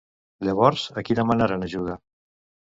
Llavors, 0.47 0.87
a 0.95 1.05
qui 1.09 1.19
demanaren 1.21 1.69
ajuda? 1.69 2.01